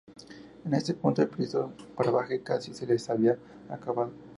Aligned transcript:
En 0.65 0.73
ese 0.73 0.95
punto, 0.95 1.21
el 1.21 1.27
precioso 1.27 1.73
brebaje 1.95 2.41
casi 2.41 2.73
se 2.73 2.87
les 2.87 3.07
había 3.07 3.37
acabado. 3.69 4.11